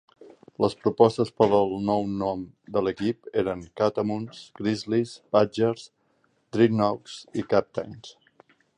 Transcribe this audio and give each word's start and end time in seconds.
Les 0.63 0.75
propostes 0.85 1.31
per 1.41 1.47
al 1.57 1.75
nou 1.89 2.07
nom 2.21 2.41
de 2.77 2.83
l'equip 2.87 3.29
eren 3.43 3.61
"Catamounts", 3.83 4.41
"Grizzlies", 4.63 5.15
"Badgers", 5.37 5.87
"Dreadnaughts" 6.59 7.23
i 7.43 7.49
"Captains". 7.55 8.15